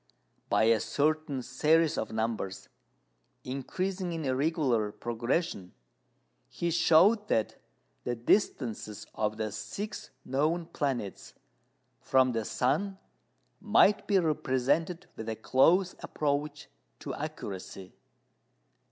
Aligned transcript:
By 0.49 0.63
a 0.63 0.79
certain 0.79 1.43
series 1.43 1.95
of 1.95 2.11
numbers, 2.11 2.69
increasing 3.43 4.13
in 4.13 4.35
regular 4.35 4.91
progression, 4.91 5.75
he 6.49 6.71
showed 6.71 7.27
that 7.27 7.61
the 8.03 8.15
distances 8.15 9.05
of 9.13 9.37
the 9.37 9.51
six 9.51 10.09
known 10.25 10.65
planets 10.65 11.35
from 11.99 12.31
the 12.31 12.45
sun 12.45 12.97
might 13.59 14.07
be 14.07 14.17
represented 14.17 15.05
with 15.15 15.29
a 15.29 15.35
close 15.35 15.93
approach 16.01 16.67
to 17.01 17.13
accuracy. 17.13 17.93